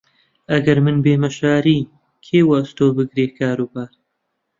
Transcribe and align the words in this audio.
ئەگەر 0.51 0.77
من 0.85 0.97
بێمە 1.05 1.29
شاری، 1.37 1.79
کێ 2.25 2.39
وەئەستۆ 2.49 2.85
بگرێ 2.97 3.25
کاروبار؟ 3.39 3.91